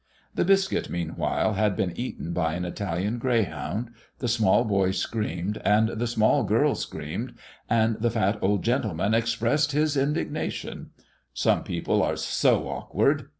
[0.33, 5.89] The biscuit, meanwhile, had been eaten by an Italian greyhound; the small boy screamed, and
[5.89, 7.35] the small girl screamed;
[7.69, 10.89] the fat old gentleman expressed his indignation
[11.35, 13.27] some people are so awkward!